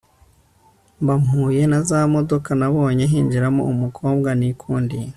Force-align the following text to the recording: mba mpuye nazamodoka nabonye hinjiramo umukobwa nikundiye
mba 1.01 1.13
mpuye 1.23 1.61
nazamodoka 1.71 2.49
nabonye 2.59 3.05
hinjiramo 3.11 3.61
umukobwa 3.71 4.29
nikundiye 4.39 5.07